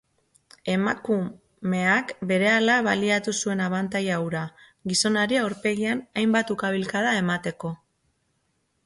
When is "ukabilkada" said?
6.57-7.13